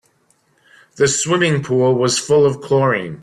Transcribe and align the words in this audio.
The 0.95 1.07
swimming 1.07 1.61
pool 1.61 1.93
was 1.93 2.17
full 2.17 2.43
of 2.43 2.59
chlorine. 2.59 3.19